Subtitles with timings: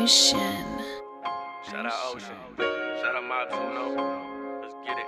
[0.00, 0.38] Ocean.
[1.68, 2.36] Shout out Ocean.
[2.56, 3.84] Shout out Mob Tuno.
[4.62, 5.06] Let's get it.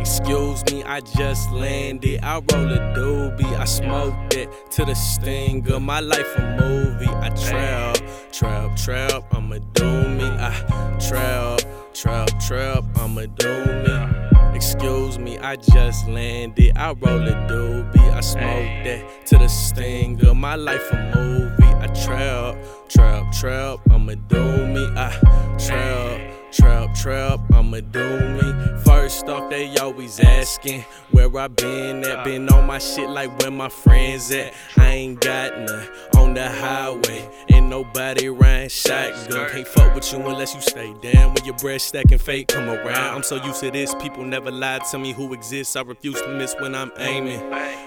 [0.00, 2.20] Excuse me, I just landed.
[2.22, 5.80] I roll a doobie, I smoked it to the stinger.
[5.80, 7.08] My life a movie.
[7.08, 7.98] I trap,
[8.30, 9.24] trap, trap.
[9.32, 10.24] I'ma do me.
[10.24, 10.52] I
[11.00, 12.84] trap, trap, trap.
[12.96, 14.54] I'ma do me.
[14.54, 16.76] Excuse me, I just landed.
[16.76, 20.34] I roll a doobie, I smoked that to the stinger.
[20.34, 21.64] My life a movie.
[21.64, 22.56] I trap,
[22.88, 23.80] trap, trap.
[23.90, 24.86] I'ma do me.
[24.96, 25.10] I
[25.58, 26.32] trap.
[26.52, 28.78] Trap, trap, I'ma do me.
[28.84, 32.18] First off, they always asking where I been at.
[32.18, 32.24] Uh.
[32.24, 34.52] Been on my shit like where my friends at.
[34.76, 35.88] I ain't got none
[36.34, 37.28] the highway.
[37.50, 39.50] Ain't nobody riding shotgun.
[39.50, 41.34] Can't fuck with you unless you stay down.
[41.34, 43.16] When your bread stacking fake come around.
[43.16, 43.94] I'm so used to this.
[43.96, 45.76] People never lied to me who exists.
[45.76, 47.40] I refuse to miss when I'm aiming.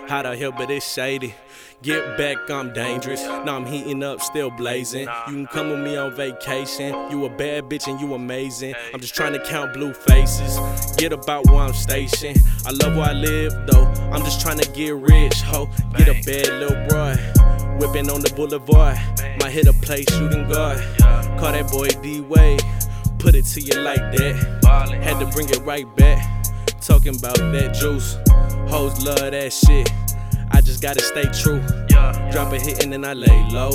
[0.07, 1.33] How the hell, but it's shady.
[1.81, 3.21] Get back, I'm dangerous.
[3.21, 5.07] Now I'm heating up, still blazing.
[5.27, 6.93] You can come with me on vacation.
[7.11, 8.73] You a bad bitch and you amazing.
[8.93, 10.57] I'm just trying to count blue faces.
[10.97, 12.39] Get about where I'm stationed.
[12.65, 13.85] I love where I live though.
[14.11, 15.69] I'm just trying to get rich, ho.
[15.97, 17.44] Get a bad little boy.
[17.79, 18.97] Whipping on the boulevard.
[19.41, 20.79] Might hit a play shooting guard.
[21.39, 22.61] Call that boy D Wade.
[23.19, 24.99] Put it to you like that.
[25.01, 26.45] Had to bring it right back.
[26.81, 28.17] Talking about that juice.
[28.69, 29.89] Hoes love that shit.
[30.51, 31.61] I just gotta stay true.
[32.31, 33.71] Drop a hit and then I lay low.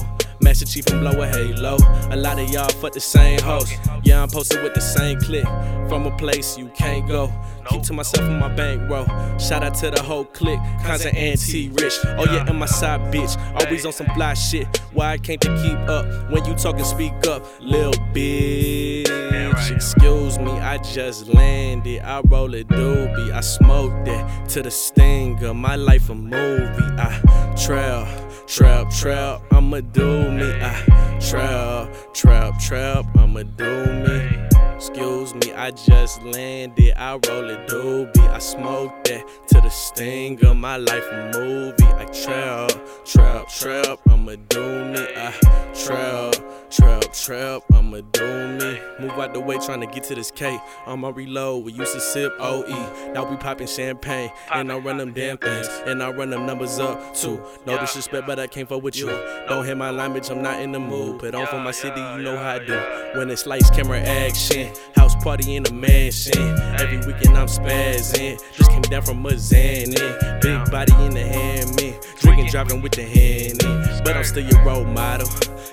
[0.51, 1.77] Chief and blow a halo.
[2.11, 3.73] A lot of y'all fuck the same host.
[4.03, 5.45] Yeah, I'm posted with the same clip.
[5.89, 7.33] From a place you can't go.
[7.69, 9.39] Keep to myself in my bank bankroll.
[9.39, 10.61] Shout out to the whole clique.
[10.85, 11.95] Constant anti rich.
[12.05, 13.37] Oh yeah, and my side bitch.
[13.55, 14.67] Always on some fly shit.
[14.93, 16.31] Why I can't to keep up?
[16.31, 17.47] When you talking, speak up.
[17.61, 19.75] Lil bitch.
[19.75, 22.01] Excuse me, I just landed.
[22.03, 23.33] I roll a doobie.
[23.33, 25.55] I smoked that to the stinger.
[25.55, 26.83] My life a movie.
[26.99, 28.07] I trail,
[28.51, 29.43] trap, trap.
[29.53, 30.51] I'ma do me.
[30.61, 33.07] I trap, trap, trap.
[33.17, 34.49] I'ma do me.
[34.75, 36.95] Excuse me, I just landed.
[36.97, 38.29] I roll a doobie.
[38.29, 41.85] I smoked that to the sting of My life movie.
[41.85, 42.73] I trap,
[43.05, 43.99] trap, trap.
[44.09, 45.07] I'ma do me.
[45.17, 45.31] I
[45.75, 46.35] trap,
[46.71, 47.63] trap, trap.
[47.73, 48.81] I'ma do me.
[49.01, 50.59] Move out the way, trying to get to this K.
[50.87, 53.13] On my reload, we used to sip OE.
[53.13, 54.31] Now we popping champagne.
[54.53, 55.69] And I run them damn things.
[55.87, 57.43] And I run them numbers up too.
[57.67, 59.07] No disrespect, but I can't fuck with you.
[59.49, 60.31] Don't hit my line, bitch.
[60.31, 61.21] I'm not in the mood.
[61.21, 62.79] Put on for my city, you know how I do.
[63.19, 64.73] When it's lights, camera, action.
[65.11, 66.57] House party in a mansion.
[66.79, 68.41] Every weekend I'm spazzing.
[68.57, 70.41] Just came down from Mazani.
[70.41, 71.95] Big body in the hand, me.
[72.21, 74.05] Drinking, driving with the hand.
[74.05, 75.27] But I'm still your role model.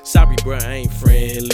[0.04, 1.50] Sorry, bro, I ain't friendly.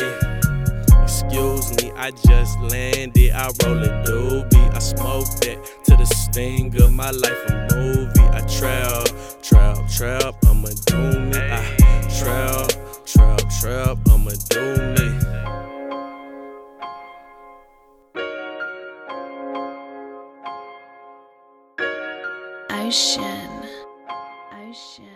[1.03, 3.31] Excuse me, I just landed.
[3.31, 4.73] I roll a doobie.
[4.73, 8.21] I smoke that to the sting of My life a movie.
[8.21, 9.07] I trap,
[9.41, 10.35] trap, trap.
[10.45, 11.37] I'ma do me.
[11.37, 11.72] I
[22.85, 23.49] Ocean.
[24.51, 25.12] Ocean.